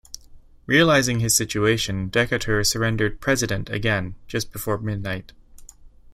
[0.65, 5.31] Realizing his situation, Decatur surrendered "President" again, just before midnight.